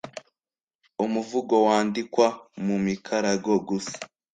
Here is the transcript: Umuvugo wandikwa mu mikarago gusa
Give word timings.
Umuvugo 1.05 1.55
wandikwa 1.67 2.27
mu 2.65 2.75
mikarago 2.85 3.53
gusa 3.67 3.97